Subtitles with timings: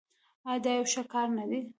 [0.49, 1.59] آیا دا یو ښه کار نه دی؟